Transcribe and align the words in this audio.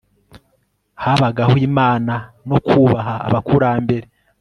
habagaho 1.03 1.55
imana 1.67 2.13
no 2.49 2.57
kubaha 2.67 3.15
abakurambere 3.27 4.05